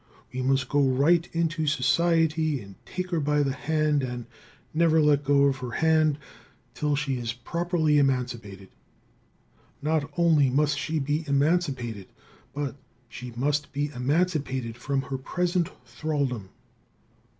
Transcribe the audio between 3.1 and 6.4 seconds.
her by the hand and never let go of her hand